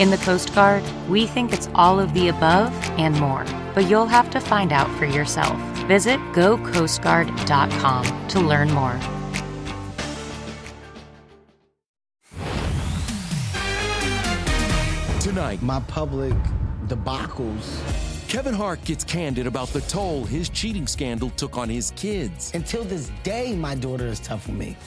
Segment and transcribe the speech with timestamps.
[0.00, 4.06] In the Coast Guard, we think it's all of the above and more, but you'll
[4.06, 5.60] have to find out for yourself.
[5.88, 8.98] Visit gocoastguard.com to learn more.
[15.20, 16.32] Tonight, my public
[16.86, 17.78] debacles.
[18.26, 22.52] Kevin Hart gets candid about the toll his cheating scandal took on his kids.
[22.54, 24.78] Until this day, my daughter is tough on me.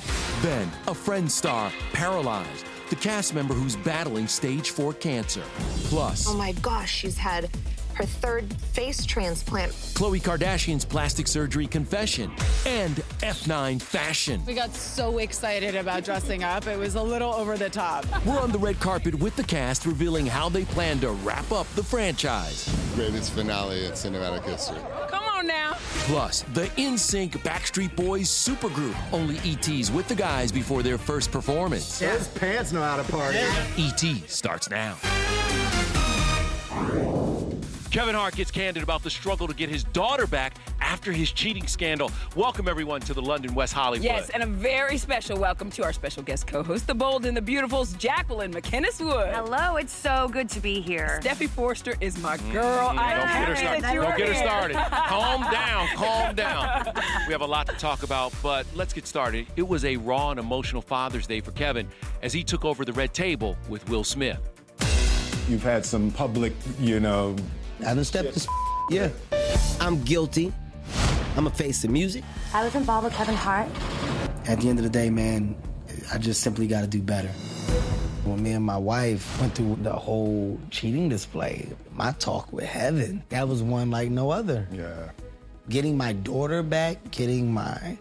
[0.41, 5.43] Then, a friend star paralyzed the cast member who's battling stage 4 cancer.
[5.85, 7.49] Plus, oh my gosh, she's had
[7.93, 9.71] her third face transplant.
[9.71, 12.31] Khloe Kardashian's plastic surgery confession
[12.65, 14.43] and F9 fashion.
[14.45, 18.05] We got so excited about dressing up, it was a little over the top.
[18.25, 21.67] We're on the red carpet with the cast revealing how they plan to wrap up
[21.75, 22.67] the franchise.
[22.95, 24.79] Greatest finale in cinematic history.
[25.53, 25.77] Come on now.
[26.05, 28.95] Plus, the NSYNC Backstreet Boys supergroup.
[29.11, 31.99] Only ETs with the guys before their first performance.
[31.99, 33.39] His pants know how to party.
[33.77, 34.97] ET starts now.
[37.93, 41.67] Kevin Hart gets candid about the struggle to get his daughter back after his cheating
[41.67, 42.09] scandal.
[42.35, 44.03] Welcome, everyone, to the London West Hollywood.
[44.03, 47.37] Yes, and a very special welcome to our special guest co host, the bold and
[47.37, 49.31] the beautiful's Jacqueline McInnes Wood.
[49.31, 51.19] Hello, it's so good to be here.
[51.21, 52.89] Steffy Forrester is my girl.
[52.89, 53.81] Mm, I don't get her started.
[53.83, 54.75] Don't get her started.
[54.75, 56.93] calm down, calm down.
[57.27, 59.45] We have a lot to talk about, but let's get started.
[59.55, 61.87] It was a raw and emotional Father's Day for Kevin
[62.23, 64.39] as he took over the red table with Will Smith.
[65.47, 67.35] You've had some public, you know,
[67.79, 68.47] I done stepped this.
[68.89, 69.09] Yeah.
[69.79, 70.53] I'm guilty.
[71.35, 72.23] I'm a face of music.
[72.53, 73.67] I was involved with Kevin Hart.
[74.45, 75.55] At the end of the day, man,
[76.11, 77.29] I just simply got to do better.
[78.23, 83.23] When me and my wife went through the whole cheating display, my talk with Heaven,
[83.29, 84.67] that was one like no other.
[84.71, 85.09] Yeah.
[85.69, 87.97] Getting my daughter back, getting my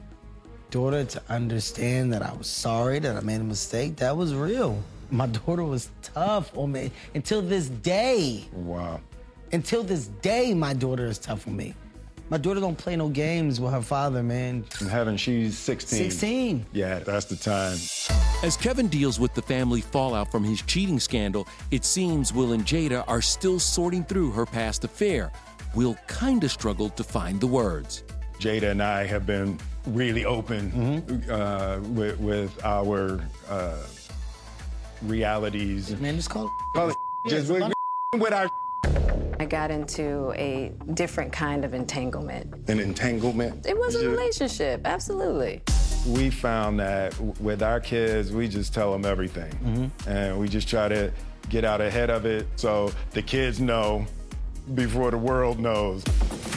[0.71, 4.83] daughter to understand that I was sorry, that I made a mistake, that was real.
[5.11, 8.45] My daughter was tough on me until this day.
[8.53, 9.01] Wow.
[9.55, 11.75] Until this day, my daughter is tough on me.
[12.31, 14.65] My daughter don't play no games with her father, man.
[14.81, 16.11] In Heaven, she's 16.
[16.11, 16.67] 16.
[16.73, 17.77] Yeah, that's the time.
[18.43, 22.65] As Kevin deals with the family fallout from his cheating scandal, it seems Will and
[22.65, 25.31] Jada are still sorting through her past affair.
[25.75, 28.05] Will kinda struggled to find the words.
[28.39, 31.31] Jada and I have been really open mm-hmm.
[31.31, 33.77] uh, with, with, our uh,
[35.03, 35.95] realities.
[36.01, 36.97] Man, just call it.
[37.29, 37.73] Just with,
[38.17, 38.51] with our
[39.43, 42.69] I got into a different kind of entanglement.
[42.69, 43.67] An entanglement?
[43.67, 45.63] It was a relationship, absolutely.
[46.07, 49.53] We found that with our kids, we just tell them everything.
[49.53, 50.09] Mm-hmm.
[50.09, 51.13] And we just try to
[51.49, 54.07] get out ahead of it so the kids know
[54.75, 56.05] before the world knows.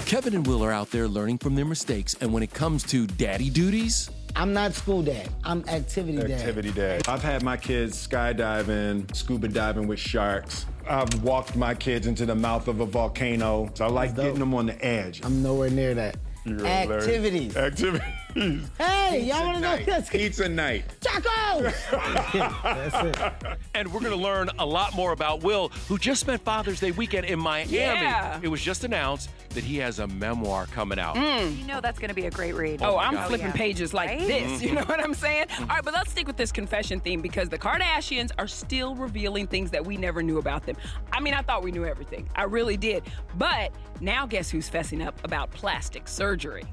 [0.06, 3.07] Kevin and Will are out there learning from their mistakes, and when it comes to
[3.07, 5.30] daddy duties, I'm not school dad.
[5.44, 6.32] I'm activity dad.
[6.32, 7.08] Activity dad.
[7.08, 10.66] I've had my kids skydiving, scuba diving with sharks.
[10.88, 13.72] I've walked my kids into the mouth of a volcano.
[13.74, 15.22] So I like getting them on the edge.
[15.24, 16.18] I'm nowhere near that.
[16.44, 16.66] You're.
[16.66, 17.56] Activities.
[17.56, 18.02] Activities.
[18.36, 19.80] Hey, y'all want to know?
[19.88, 20.84] Let's Pizza night.
[21.00, 21.74] Tacos.
[22.64, 23.58] That's it.
[23.74, 26.92] And we're going to learn a lot more about Will, who just spent Father's Day
[26.92, 27.72] weekend in Miami.
[27.78, 28.40] Yeah.
[28.44, 31.16] It was just announced that he has a memoir coming out.
[31.16, 31.58] Mm.
[31.60, 32.82] You know that's going to be a great read.
[32.82, 33.28] Oh, my I'm God.
[33.30, 33.54] flipping yeah.
[33.54, 34.20] pages like Right?
[34.28, 34.62] this.
[34.62, 34.76] You Mhm.
[34.76, 35.46] know what I'm saying?
[35.62, 39.48] All right, but let's stick with this confession theme because the Kardashians are still revealing
[39.48, 40.76] things that we never knew about them.
[41.14, 42.28] I mean, I thought we knew everything.
[42.36, 43.04] I really did.
[43.38, 43.72] But
[44.02, 46.64] now guess who's fessing up about plastic surgery?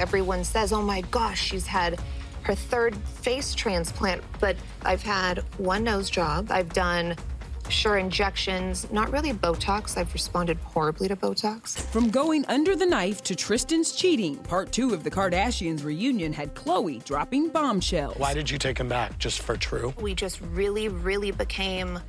[0.00, 2.00] Everyone says, oh my gosh, she's had
[2.44, 6.50] her third face transplant, but I've had one nose job.
[6.50, 7.16] I've done
[7.68, 9.98] sure injections, not really Botox.
[9.98, 11.78] I've responded horribly to Botox.
[11.78, 16.54] From going under the knife to Tristan's cheating, part two of the Kardashians reunion had
[16.54, 18.16] Khloe dropping bombshells.
[18.16, 19.18] Why did you take him back?
[19.18, 19.92] Just for true?
[20.00, 22.00] We just really, really became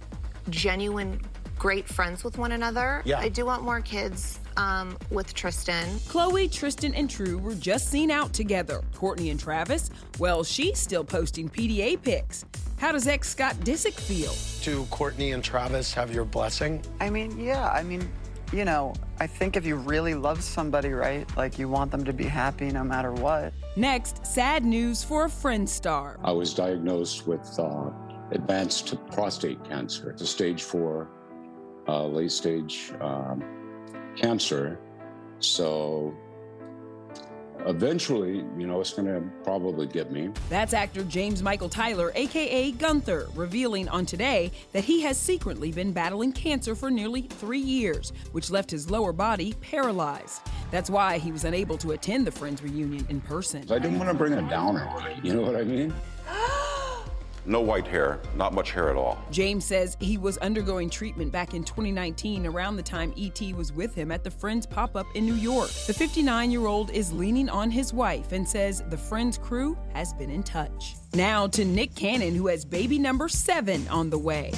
[0.49, 1.19] genuine,
[1.59, 3.01] great friends with one another.
[3.05, 3.19] Yeah.
[3.19, 5.87] I do want more kids um, with Tristan.
[6.07, 8.81] Khloe, Tristan, and True were just seen out together.
[8.93, 9.89] Kourtney and Travis,
[10.19, 12.45] well, she's still posting PDA pics.
[12.77, 14.31] How does ex Scott Disick feel?
[14.63, 16.83] Do Kourtney and Travis have your blessing?
[16.99, 18.09] I mean, yeah, I mean,
[18.51, 22.11] you know, I think if you really love somebody, right, like you want them to
[22.11, 23.53] be happy no matter what.
[23.75, 26.19] Next, sad news for a friend star.
[26.23, 27.91] I was diagnosed with uh,
[28.31, 30.09] advanced prostate cancer.
[30.09, 31.07] It's a stage four,
[31.87, 33.43] uh, late stage um,
[34.15, 34.79] cancer.
[35.39, 36.15] So
[37.65, 40.31] eventually, you know, it's going to probably get me.
[40.49, 45.91] That's actor James Michael Tyler, aka Gunther, revealing on Today that he has secretly been
[45.91, 50.41] battling cancer for nearly three years, which left his lower body paralyzed.
[50.71, 53.63] That's why he was unable to attend the Friends reunion in person.
[53.71, 54.89] I didn't want to bring a downer.
[55.23, 55.93] You know what I mean?
[57.45, 59.17] No white hair, not much hair at all.
[59.31, 63.53] James says he was undergoing treatment back in 2019 around the time E.T.
[63.53, 65.69] was with him at the Friends pop up in New York.
[65.87, 70.13] The 59 year old is leaning on his wife and says the Friends crew has
[70.13, 70.95] been in touch.
[71.13, 74.53] Now to Nick Cannon, who has baby number seven on the way.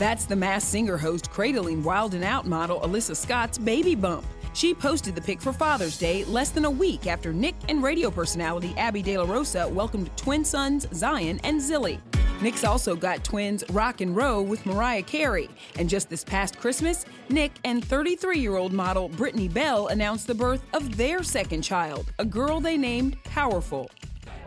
[0.00, 4.26] That's the mass singer host cradling Wild and Out model Alyssa Scott's baby bump.
[4.52, 8.10] She posted the pic for Father's Day less than a week after Nick and radio
[8.10, 12.00] personality Abby De La Rosa welcomed twin sons Zion and Zilly.
[12.42, 15.48] Nick's also got twins Roc and Roe with Mariah Carey.
[15.78, 20.34] And just this past Christmas, Nick and 33 year old model Brittany Bell announced the
[20.34, 23.90] birth of their second child, a girl they named Powerful.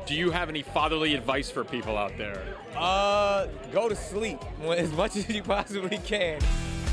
[0.06, 2.44] Do you have any fatherly advice for people out there?
[2.76, 6.42] Uh, go to sleep as much as you possibly can.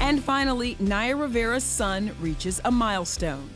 [0.01, 3.49] And finally, Naya Rivera's son reaches a milestone.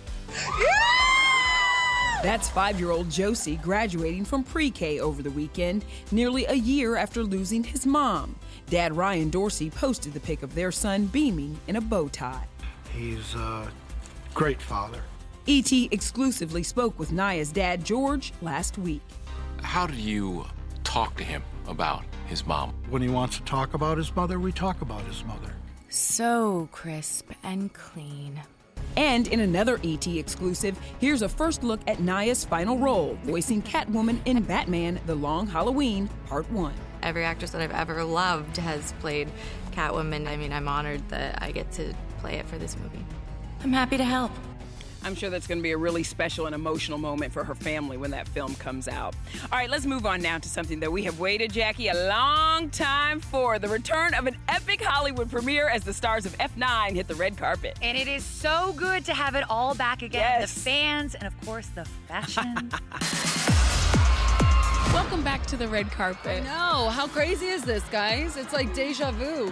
[2.23, 6.97] That's five year old Josey graduating from pre K over the weekend, nearly a year
[6.97, 8.35] after losing his mom.
[8.71, 12.47] Dad Ryan Dorsey posted the pic of their son beaming in a bow tie.
[12.93, 13.71] He's a
[14.33, 15.03] great father.
[15.47, 15.91] E.T.
[15.91, 19.03] exclusively spoke with Naya's dad, George, last week.
[19.61, 20.47] How do you
[20.85, 22.73] talk to him about his mom?
[22.89, 25.53] When he wants to talk about his mother, we talk about his mother.
[25.95, 28.43] So crisp and clean.
[28.97, 34.19] And in another ET exclusive, here's a first look at Naya's final role, voicing Catwoman
[34.25, 36.75] in Batman The Long Halloween, Part 1.
[37.05, 39.31] Every actress that I've ever loved has played
[39.71, 40.27] Catwoman.
[40.27, 43.05] I mean, I'm honored that I get to play it for this movie.
[43.63, 44.33] I'm happy to help.
[45.05, 47.99] I'm sure that's going to be a really special and emotional moment for her family
[47.99, 49.15] when that film comes out.
[49.53, 52.71] All right, let's move on now to something that we have waited, Jackie, a long
[52.71, 57.07] time for the return of an epic Hollywood premiere as the stars of F9 hit
[57.07, 57.79] the red carpet.
[57.83, 60.41] And it is so good to have it all back again.
[60.41, 62.71] The fans and, of course, the fashion.
[64.95, 66.45] Welcome back to the red carpet.
[66.45, 68.39] No, how crazy is this, guys?
[68.39, 69.47] It's like deja vu.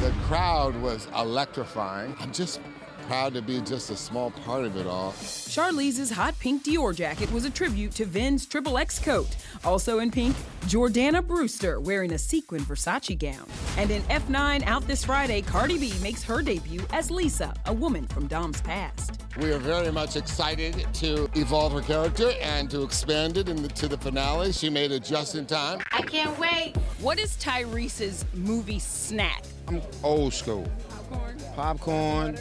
[0.00, 2.14] The crowd was electrifying.
[2.20, 2.60] I'm just
[3.06, 5.12] proud to be just a small part of it all.
[5.12, 9.28] Charlize's hot pink Dior jacket was a tribute to Vin's Triple X coat.
[9.64, 13.46] Also in pink, Jordana Brewster wearing a sequin Versace gown.
[13.76, 18.06] And in F9 out this Friday, Cardi B makes her debut as Lisa, a woman
[18.08, 19.22] from Dom's past.
[19.38, 23.98] We are very much excited to evolve her character and to expand it into the
[23.98, 24.52] finale.
[24.52, 25.80] She made it just in time.
[25.92, 26.74] I can't wait.
[27.00, 29.44] What is Tyrese's movie snack?
[29.68, 30.66] I'm old school.
[30.88, 31.36] Popcorn.
[31.54, 32.38] Popcorn,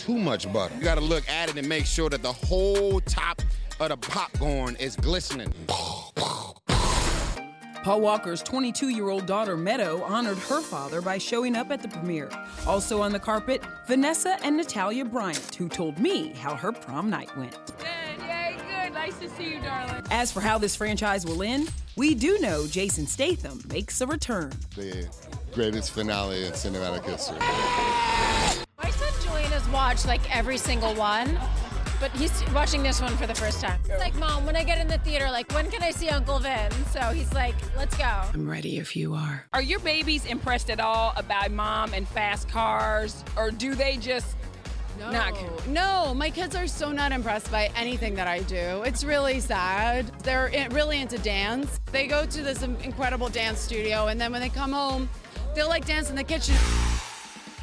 [0.00, 0.74] too much butter.
[0.76, 3.42] You gotta look at it and make sure that the whole top
[3.80, 5.52] of the popcorn is glistening.
[7.82, 11.88] Paul Walker's 22 year old daughter Meadow honored her father by showing up at the
[11.88, 12.30] premiere.
[12.66, 17.34] Also on the carpet, Vanessa and Natalia Bryant, who told me how her prom night
[17.36, 17.56] went.
[17.78, 17.86] Good,
[18.26, 18.94] yay, good.
[18.94, 20.02] Nice to see you, darling.
[20.10, 24.52] As for how this franchise will end, we do know Jason Statham makes a return.
[24.76, 25.08] The
[25.52, 28.39] greatest finale in cinematic history.
[29.72, 31.38] Watched like every single one,
[32.00, 33.78] but he's watching this one for the first time.
[33.86, 36.38] He's like, Mom, when I get in the theater, like, when can I see Uncle
[36.38, 36.70] Vin?
[36.92, 38.04] So he's like, let's go.
[38.32, 39.44] I'm ready if you are.
[39.52, 44.36] Are your babies impressed at all about mom and fast cars, or do they just
[44.98, 45.10] No.
[45.10, 45.34] not?
[45.68, 48.82] No, my kids are so not impressed by anything that I do.
[48.84, 50.06] It's really sad.
[50.24, 51.80] They're in- really into dance.
[51.92, 55.08] They go to this incredible dance studio, and then when they come home,
[55.54, 56.54] they'll like dance in the kitchen.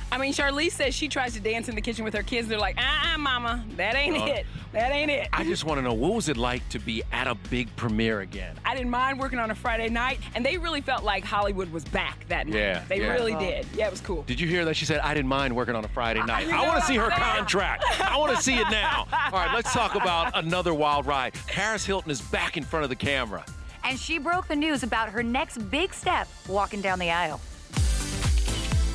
[0.10, 2.48] I mean, Charlize says she tries to dance in the kitchen with her kids.
[2.48, 4.46] They're like, uh-uh, mama, that ain't Uh, it.
[4.72, 5.28] That ain't it.
[5.34, 8.22] I just want to know what was it like to be at a big premiere
[8.22, 8.56] again?
[8.66, 11.84] I didn't mind working on a Friday night, and they really felt like Hollywood was
[11.86, 12.58] back that night.
[12.58, 13.12] Yeah, They yeah.
[13.14, 13.44] really uh-huh.
[13.46, 13.66] did.
[13.76, 14.24] Yeah, it was cool.
[14.24, 14.76] Did you hear that?
[14.76, 16.48] She said, I didn't mind working on a Friday night.
[16.48, 17.36] you I want to see her what saying?
[17.36, 17.84] contract.
[18.02, 19.08] I want to see it now.
[19.12, 21.34] All right, let's talk about another wild ride.
[21.48, 23.46] Paris Hilton is back in front of the camera.
[23.84, 27.40] And she broke the news about her next big step walking down the aisle.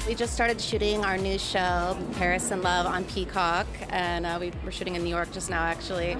[0.07, 4.53] We just started shooting our new show, Paris in Love, on Peacock, and uh, we
[4.65, 6.17] were shooting in New York just now, actually.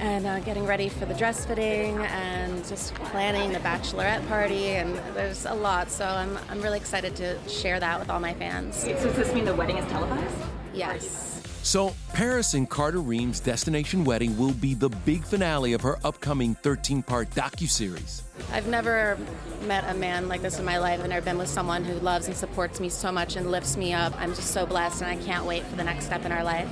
[0.00, 4.96] And uh, getting ready for the dress fitting and just planning the bachelorette party, and
[5.14, 5.88] there's a lot.
[5.88, 8.76] So I'm, I'm really excited to share that with all my fans.
[8.78, 10.36] So does this mean the wedding is televised?
[10.74, 11.35] Yes.
[11.66, 16.54] So, Paris and Carter Reum's Destination Wedding will be the big finale of her upcoming
[16.54, 18.22] 13 part docuseries.
[18.52, 19.18] I've never
[19.64, 21.02] met a man like this in my life.
[21.02, 23.76] and I've never been with someone who loves and supports me so much and lifts
[23.76, 24.14] me up.
[24.16, 26.68] I'm just so blessed, and I can't wait for the next step in our life.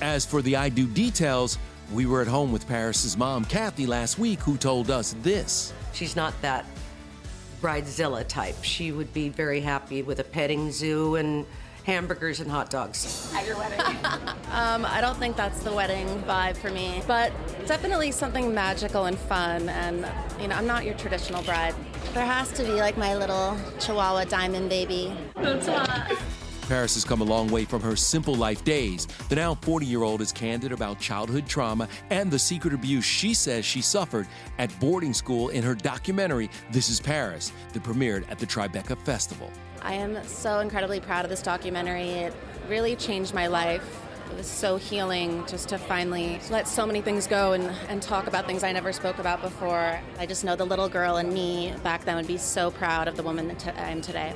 [0.00, 1.56] As for the I do details,
[1.92, 5.72] we were at home with Paris's mom, Kathy, last week, who told us this.
[5.92, 6.66] She's not that
[7.60, 8.56] bridezilla type.
[8.64, 11.46] She would be very happy with a petting zoo and
[11.84, 13.32] hamburgers and hot dogs.
[13.34, 13.80] At your wedding?
[14.52, 17.32] um, I don't think that's the wedding vibe for me, but
[17.66, 19.68] definitely something magical and fun.
[19.68, 20.06] And,
[20.40, 21.74] you know, I'm not your traditional bride.
[22.14, 25.16] There has to be like my little Chihuahua diamond baby.
[26.68, 29.06] Paris has come a long way from her simple life days.
[29.28, 33.34] The now 40 year old is candid about childhood trauma and the secret abuse she
[33.34, 34.26] says she suffered
[34.58, 39.50] at boarding school in her documentary, This is Paris, that premiered at the Tribeca Festival.
[39.84, 42.10] I am so incredibly proud of this documentary.
[42.10, 42.34] It
[42.68, 44.00] really changed my life.
[44.30, 48.28] It was so healing just to finally let so many things go and, and talk
[48.28, 50.00] about things I never spoke about before.
[50.18, 53.16] I just know the little girl in me back then would be so proud of
[53.16, 54.32] the woman that I am today.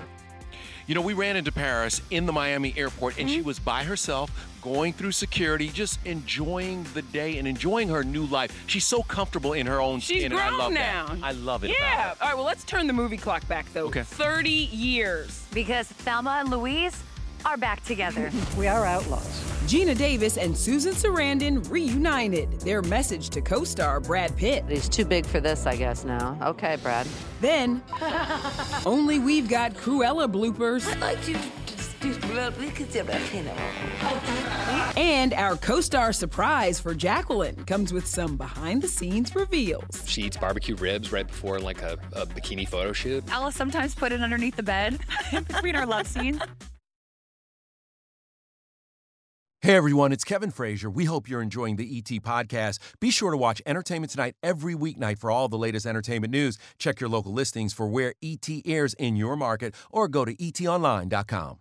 [0.87, 3.47] You know, we ran into Paris in the Miami airport and she mm-hmm.
[3.47, 4.31] was by herself
[4.62, 8.64] going through security, just enjoying the day and enjoying her new life.
[8.66, 10.33] She's so comfortable in her own She's skin.
[10.33, 11.07] grown and I love now.
[11.07, 11.25] that.
[11.25, 11.71] I love it.
[11.71, 11.76] Yeah.
[11.76, 12.23] About her.
[12.23, 13.87] All right, well, let's turn the movie clock back, though.
[13.87, 14.02] Okay.
[14.02, 15.47] 30 years.
[15.52, 17.02] Because Thelma and Louise
[17.45, 18.31] are back together.
[18.57, 19.46] we are outlaws.
[19.67, 22.61] Geena Davis and Susan Sarandon reunited.
[22.61, 24.65] Their message to co star Brad Pitt.
[24.69, 26.39] He's too big for this, I guess, now.
[26.41, 27.09] Okay, Brad.
[27.41, 27.83] Then,
[28.87, 30.87] only we've got Cruella bloopers.
[30.87, 32.95] I'd like you to just do because
[33.35, 33.57] you know.
[34.97, 40.05] And our co star surprise for Jacqueline comes with some behind the scenes reveals.
[40.07, 43.25] She eats barbecue ribs right before like a, a bikini photo shoot.
[43.33, 45.01] Ella sometimes put it underneath the bed
[45.33, 46.41] between our love scenes.
[49.63, 50.91] Hey everyone, it's Kevin Frazier.
[50.91, 52.79] We hope you're enjoying the ET podcast.
[53.01, 56.59] Be sure to watch Entertainment Tonight every weeknight for all the latest entertainment news.
[56.79, 61.57] Check your local listings for where ET airs in your market or go to etonline.com.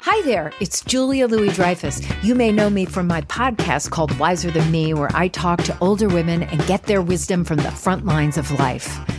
[0.00, 2.02] Hi there, it's Julia Louis Dreyfus.
[2.22, 5.78] You may know me from my podcast called Wiser Than Me, where I talk to
[5.80, 8.98] older women and get their wisdom from the front lines of life.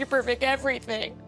[0.00, 1.18] Well, you have your perfect everything.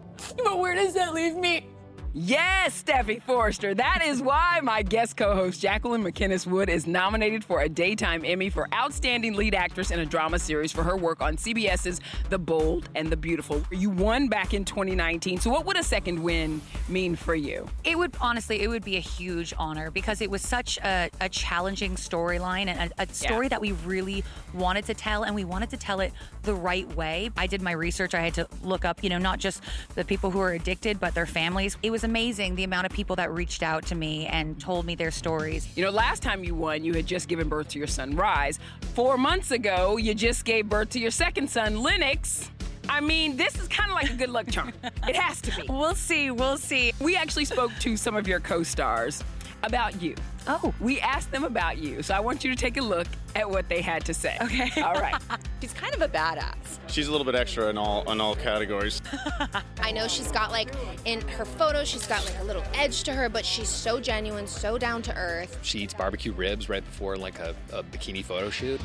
[0.43, 1.67] But where does that leave me?
[2.15, 3.75] Yes, Steffy Forrester.
[3.75, 8.23] That is why my guest co host, Jacqueline McInnes Wood, is nominated for a Daytime
[8.23, 12.39] Emmy for Outstanding Lead Actress in a Drama Series for her work on CBS's The
[12.39, 13.63] Bold and the Beautiful.
[13.71, 15.41] You won back in 2019.
[15.41, 17.67] So, what would a second win mean for you?
[17.83, 21.31] It would honestly, it would be a huge honor because it was such a, a
[21.31, 23.51] challenging storyline and a, a story Yeah.
[23.51, 27.31] that we really wanted to tell, and we wanted to tell it the right way.
[27.39, 28.15] I did my research.
[28.15, 29.63] I had to look up, you know, not just
[29.95, 31.79] the people who are addicted, but their families.
[31.83, 34.97] It was amazing the amount of people that reached out to me and told me
[34.97, 35.69] their stories.
[35.77, 38.59] You know, last time you won, you had just given birth to your son, Rise.
[38.95, 42.51] Four months ago, you just gave birth to your second son, Lennox.
[42.89, 44.73] I mean, this is kind of like a good luck charm.
[45.09, 45.67] It has to be.
[45.69, 46.31] We'll see.
[46.31, 46.93] We'll see.
[47.01, 49.23] We actually spoke to some of your co stars
[49.63, 50.15] about you.
[50.47, 50.75] Oh.
[50.81, 52.03] We asked them about you.
[52.03, 54.37] So I want you to take a look at what they had to say.
[54.41, 54.71] Okay.
[54.83, 55.15] All right.
[55.61, 56.55] She's kind of a badass.
[56.89, 59.01] She's a little bit extra in all in all categories.
[59.81, 60.69] I know she's got like
[61.05, 64.47] in her photos, she's got like a little edge to her, but she's so genuine,
[64.47, 65.59] so down to earth.
[65.63, 68.81] She eats barbecue ribs right before like a, a bikini photo shoot.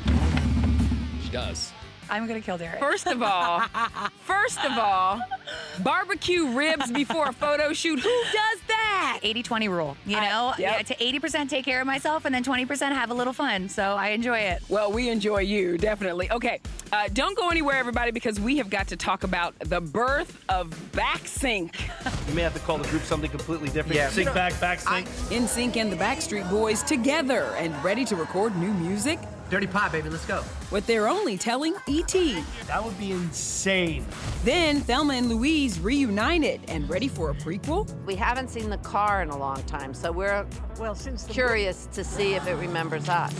[1.24, 1.72] She does.
[2.10, 2.80] I'm going to kill Derek.
[2.80, 3.62] First of all,
[4.24, 5.20] first of all,
[5.82, 8.00] barbecue ribs before a photo shoot.
[8.00, 9.20] Who does that?
[9.22, 10.54] 80 20 rule, you know?
[10.58, 10.58] yep.
[10.58, 13.68] Yeah, to 80% take care of myself and then 20% have a little fun.
[13.68, 14.62] So I enjoy it.
[14.68, 16.30] Well, we enjoy you, definitely.
[16.30, 16.60] Okay,
[16.92, 20.70] uh, don't go anywhere, everybody, because we have got to talk about the birth of
[20.92, 21.74] Backsync.
[22.28, 23.96] You may have to call the group something completely different.
[23.96, 24.08] Yeah.
[24.10, 25.06] Sync back, back sync.
[25.30, 29.18] NSYNC and the Backstreet Boys together and ready to record new music.
[29.50, 30.42] Dirty Pie, baby, let's go.
[30.70, 32.44] What they're only telling E.T.
[32.66, 34.04] That would be insane.
[34.44, 37.90] Then Thelma and Louise reunited and ready for a prequel.
[38.04, 40.46] We haven't seen the car in a long time, so we're
[40.78, 43.32] well since curious to see if it remembers us.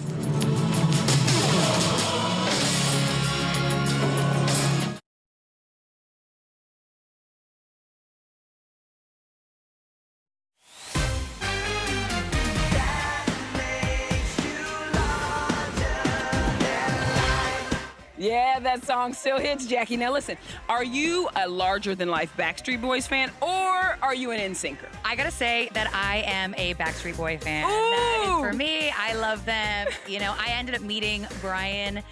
[18.18, 19.96] Yeah, that song still hits, Jackie.
[19.96, 20.36] Now listen,
[20.68, 24.88] are you a larger than life Backstreet Boys fan or are you an NSYNCer?
[25.04, 27.62] I gotta say that I am a Backstreet Boy fan.
[27.62, 28.90] That is for me.
[28.90, 29.86] I love them.
[30.08, 32.02] You know, I ended up meeting Brian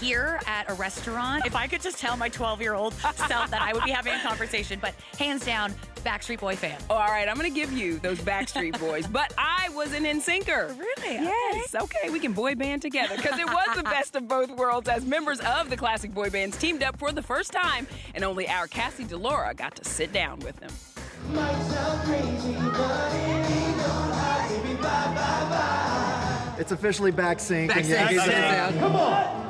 [0.00, 1.46] here at a restaurant.
[1.46, 4.14] If I could just tell my 12 year old self that I would be having
[4.14, 6.78] a conversation, but hands down, Backstreet Boy fan.
[6.90, 10.76] Oh, all right, I'm gonna give you those Backstreet Boys, but I was an NSYNCer.
[10.78, 11.14] Really?
[11.14, 11.74] Yes.
[11.74, 15.04] Okay, we can boy band together because it was the best of both worlds as
[15.04, 18.66] members of the classic boy bands teamed up for the first time, and only our
[18.66, 20.70] Cassie DiLaura got to sit down with them.
[26.58, 27.68] It's officially back sync.
[27.68, 28.10] Back and yeah, sync.
[28.10, 28.70] get this Back out.
[28.70, 28.80] sync.
[28.80, 29.41] Come on.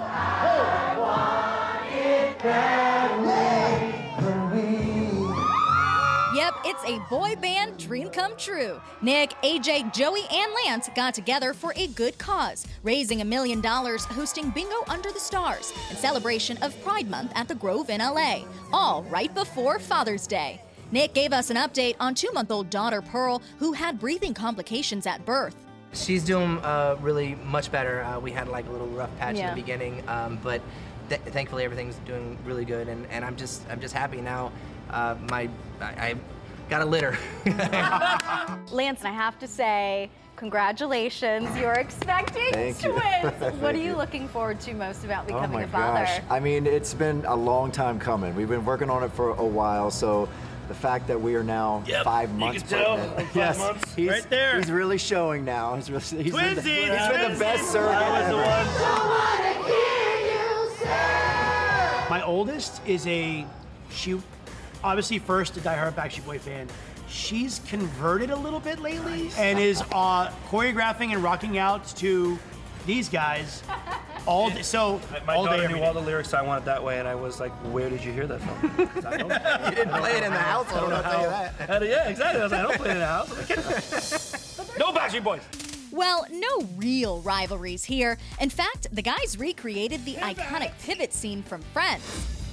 [6.35, 8.81] Yep, it's a boy band dream come true.
[9.01, 14.05] Nick, AJ, Joey, and Lance got together for a good cause, raising a million dollars
[14.07, 18.45] hosting Bingo Under the Stars in celebration of Pride Month at the Grove in LA,
[18.73, 20.61] all right before Father's Day.
[20.91, 25.07] Nick gave us an update on two month old daughter Pearl, who had breathing complications
[25.07, 25.62] at birth.
[25.93, 28.03] She's doing uh, really much better.
[28.03, 30.63] Uh, we had like a little rough patch in the beginning, um, but
[31.11, 34.53] th- thankfully everything's doing really good, and, and I'm just I'm just happy now.
[34.91, 35.51] Uh, my
[35.81, 36.15] I, I
[36.71, 37.19] got a litter.
[38.73, 41.55] Lance, and I have to say, congratulations.
[41.59, 42.93] You're expecting Thank you.
[42.93, 43.55] twins.
[43.61, 46.07] what are you looking forward to most about Oh becoming my a father?
[46.07, 46.21] gosh.
[46.31, 48.35] I mean, it's been a long time coming.
[48.35, 50.27] We've been working on it for a while, so
[50.69, 53.17] the fact that we are now Yep, five you months can tell, pregnant.
[53.29, 54.57] five yes, months, he's, right there.
[54.59, 55.75] He's really showing now.
[55.77, 57.73] He's, really, he's been, the, Twinsies, he's been the best twinsies.
[57.73, 58.37] surrogate That was
[60.79, 62.09] the ever.
[62.11, 63.47] My oldest is a
[63.91, 64.21] she,
[64.85, 66.69] obviously first a diehard Backstreet Boy fan.
[67.09, 72.39] She's converted a little bit lately and is uh, choreographing and rocking out to
[72.87, 73.63] these guys
[74.27, 74.63] all day.
[74.63, 76.35] So My all daughter every knew all the lyrics.
[76.35, 78.71] I want it that way, and I was like, "Where did you hear that from?"
[79.69, 81.55] You didn't play it in the household, I'll tell you that.
[81.71, 82.41] I don't- yeah, exactly.
[82.41, 85.43] I was like, "I don't play it in the house." I'm like, no Backstreet Boys.
[85.91, 88.17] Well, no real rivalries here.
[88.41, 92.03] In fact, the guys recreated the iconic pivot scene from Friends.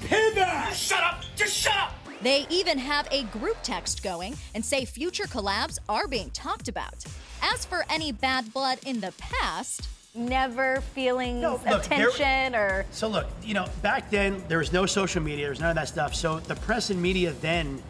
[0.02, 0.74] Pivot!
[0.74, 1.24] Shut up!
[1.38, 1.94] Just shut up!
[2.22, 7.06] They even have a group text going and say future collabs are being talked about.
[7.42, 12.10] As for any bad blood in the past, never feeling No, of look, there-
[12.54, 15.70] or So look, you know, back then there was no social media, there was none
[15.70, 16.16] of that stuff.
[16.16, 17.82] So the press and media then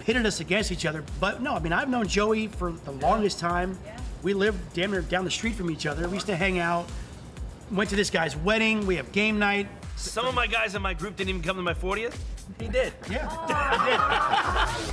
[0.00, 1.04] pitted us against each other.
[1.20, 3.78] But no, I mean, I've known Joey for the longest time.
[4.22, 6.06] We lived damn near down the street from each other.
[6.08, 6.86] We used to hang out.
[7.70, 8.86] Went to this guy's wedding.
[8.86, 9.68] We have game night.
[9.96, 12.16] Some of my guys in my group didn't even come to my 40th.
[12.58, 12.92] He did.
[13.10, 13.28] Yeah.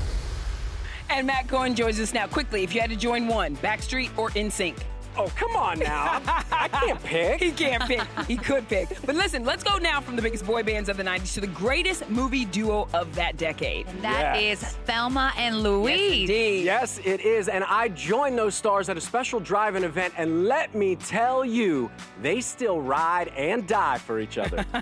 [1.09, 2.27] And Matt Cohen joins us now.
[2.27, 4.77] Quickly, if you had to join one, Backstreet or NSYNC?
[5.19, 6.21] Oh, come on now.
[6.51, 7.41] I can't pick.
[7.47, 8.01] He can't pick.
[8.27, 8.89] He could pick.
[9.05, 11.47] But listen, let's go now from the biggest boy bands of the 90s to the
[11.47, 13.87] greatest movie duo of that decade.
[14.01, 16.29] That is Thelma and Louise.
[16.29, 17.47] Yes, it is.
[17.47, 21.89] And I joined those stars at a special drive-in event, and let me tell you,
[22.21, 24.65] they still ride and die for each other.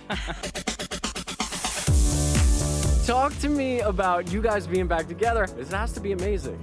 [3.05, 5.45] Talk to me about you guys being back together.
[5.55, 6.59] This has to be amazing.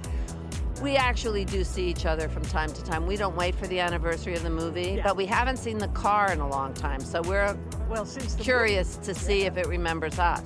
[0.82, 3.06] We actually do see each other from time to time.
[3.06, 6.32] We don't wait for the anniversary of the movie, but we haven't seen the car
[6.32, 6.98] in a long time.
[6.98, 7.56] So we're
[7.88, 10.42] well since curious to see if it remembers us.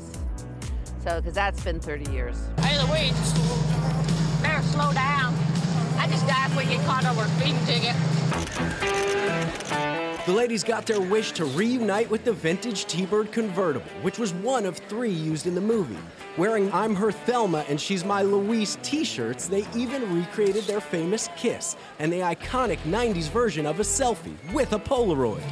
[1.03, 2.37] So, because that's been 30 years.
[2.59, 3.33] Hey, Louise,
[4.42, 5.35] better slow down.
[5.96, 7.96] I just died if we get caught over a speeding ticket.
[10.27, 14.66] The ladies got their wish to reunite with the vintage T-Bird convertible, which was one
[14.66, 15.96] of three used in the movie.
[16.37, 21.77] Wearing I'm Her Thelma and She's My Louise t-shirts, they even recreated their famous kiss
[21.99, 25.42] and the iconic 90s version of a selfie with a Polaroid.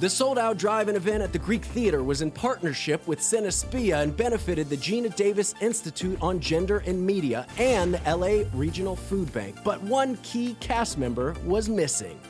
[0.00, 4.02] The sold out drive in event at the Greek Theater was in partnership with Cinespia
[4.02, 9.32] and benefited the Geena Davis Institute on Gender and Media and the LA Regional Food
[9.32, 9.56] Bank.
[9.64, 12.20] But one key cast member was missing.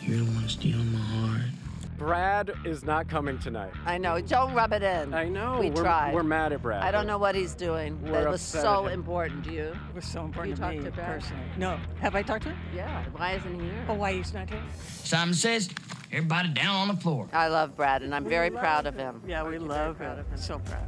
[0.00, 1.57] You're the one stealing my heart.
[1.98, 3.72] Brad is not coming tonight.
[3.84, 4.20] I know.
[4.20, 5.12] Don't rub it in.
[5.12, 5.58] I know.
[5.58, 6.14] We we're, tried.
[6.14, 6.82] We're mad at Brad.
[6.84, 8.00] I don't know what he's doing.
[8.02, 9.00] We're That was so at him.
[9.00, 9.64] important to you.
[9.88, 11.20] It was so important you to talked me to Brad?
[11.20, 11.44] personally.
[11.56, 11.78] No.
[12.00, 12.58] Have I talked to him?
[12.74, 13.04] Yeah.
[13.16, 13.84] Why isn't he here?
[13.88, 14.62] Oh, why he's not here?
[15.02, 15.68] Simon says,
[16.12, 17.28] everybody down on the floor.
[17.32, 19.20] I love Brad, and I'm We very love proud of him.
[19.26, 20.24] Yeah, we love him.
[20.36, 20.86] So proud.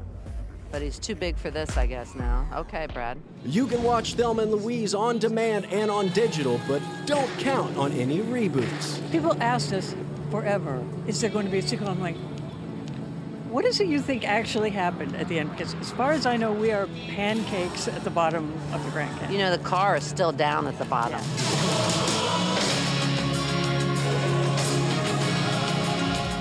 [0.70, 2.46] But he's too big for this, I guess, now.
[2.54, 3.18] Okay, Brad.
[3.44, 7.90] You can watch Thelma and Louise on demand and on digital, but don't count on
[7.94, 9.00] any reboots.
[9.10, 9.96] People asked us
[10.30, 11.88] forever, is there going to be a sequel?
[11.88, 12.16] I'm like,
[13.50, 15.50] what is it you think actually happened at the end?
[15.50, 19.10] Because as far as I know, we are pancakes at the bottom of the Grand
[19.18, 19.32] Canyon.
[19.32, 21.20] You know, the car is still down at the bottom.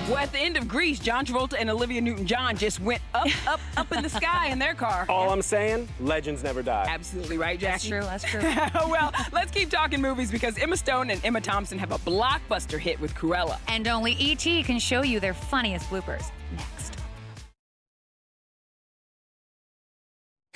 [0.09, 3.59] Well, at the end of Grease, John Travolta and Olivia Newton-John just went up, up,
[3.77, 5.05] up in the sky in their car.
[5.07, 6.87] All I'm saying, legends never die.
[6.89, 7.91] Absolutely right, Jackie.
[7.91, 8.41] That's true.
[8.41, 8.89] That's true.
[8.89, 12.99] well, let's keep talking movies because Emma Stone and Emma Thompson have a blockbuster hit
[12.99, 13.59] with Cruella.
[13.67, 16.31] And only ET can show you their funniest bloopers.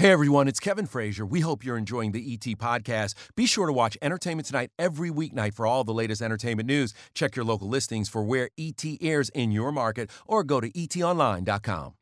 [0.04, 1.26] Hey everyone, it's Kevin Frazier.
[1.26, 3.14] We hope you're enjoying the ET podcast.
[3.38, 6.94] Be sure to watch Entertainment Tonight every weeknight for all the latest entertainment news.
[7.16, 11.94] Check your local listings for where ET airs in your market or go to etonline.com.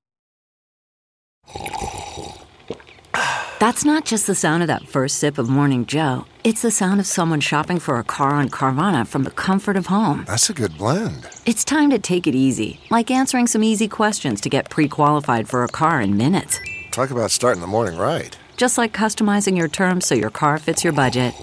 [3.59, 6.25] That's not just the sound of that first sip of Morning Joe.
[6.43, 9.85] It's the sound of someone shopping for a car on Carvana from the comfort of
[9.85, 10.23] home.
[10.25, 11.29] That's a good blend.
[11.45, 15.47] It's time to take it easy, like answering some easy questions to get pre qualified
[15.47, 16.59] for a car in minutes.
[16.91, 18.37] Talk about starting the morning right.
[18.57, 21.33] Just like customizing your terms so your car fits your budget.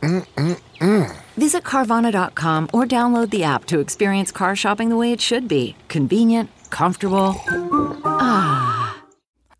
[0.00, 1.16] Mm-mm-mm.
[1.36, 5.76] Visit Carvana.com or download the app to experience car shopping the way it should be
[5.88, 7.36] convenient, comfortable.
[8.04, 9.04] Ah.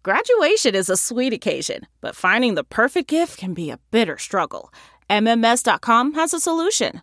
[0.03, 4.73] Graduation is a sweet occasion, but finding the perfect gift can be a bitter struggle.
[5.09, 7.03] MMS.com has a solution.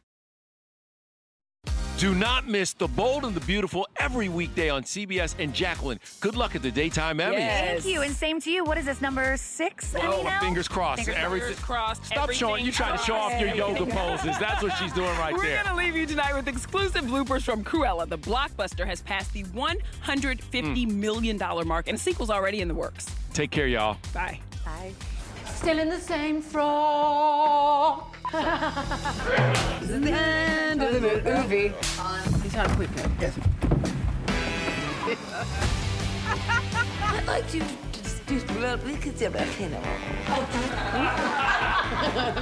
[2.01, 5.99] Do not miss The Bold and the Beautiful every weekday on CBS and Jacqueline.
[6.19, 7.35] Good luck at the daytime Emmys.
[7.37, 8.63] Thank you, and same to you.
[8.63, 9.93] What is this number six?
[9.93, 10.39] Emmy Oh, now?
[10.39, 11.03] fingers crossed.
[11.03, 12.03] Fingers Everything- crossed.
[12.05, 12.65] Stop showing.
[12.65, 14.35] You trying to show off your yoga poses.
[14.39, 15.57] That's what she's doing right there.
[15.57, 18.09] We're gonna leave you tonight with exclusive bloopers from Cruella.
[18.09, 20.95] The blockbuster has passed the one hundred fifty Mm.
[20.95, 23.05] million dollar mark, and a sequel's already in the works.
[23.31, 23.97] Take care, y'all.
[24.11, 24.39] Bye.
[24.65, 24.93] Bye.
[25.61, 28.17] Still in the same frock.
[29.79, 31.71] This is the end of the movie.
[32.41, 33.37] He's on quick Yes.
[37.03, 38.39] I'd like you to just do
[38.87, 39.81] we could do that, you know.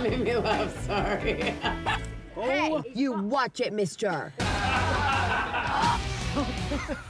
[0.01, 1.53] Made me laugh, sorry.
[2.36, 4.32] Hey, you watch it, mister.